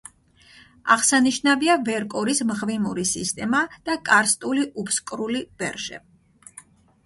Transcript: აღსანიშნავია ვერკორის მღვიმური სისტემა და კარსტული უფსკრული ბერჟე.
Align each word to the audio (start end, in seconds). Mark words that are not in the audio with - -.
აღსანიშნავია 0.95 1.75
ვერკორის 1.89 2.41
მღვიმური 2.53 3.07
სისტემა 3.11 3.61
და 3.91 4.01
კარსტული 4.11 4.67
უფსკრული 4.85 5.47
ბერჟე. 5.63 6.05